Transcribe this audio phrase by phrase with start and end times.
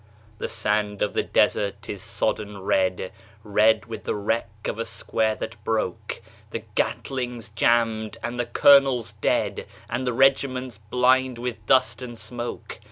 [0.39, 3.11] The sand of the desert is sodden red,
[3.43, 9.05] Red with the wreck of a square that broke; The Gatling's jammed and the colonel
[9.21, 12.79] dead, And the regiment blind with dust and smoke.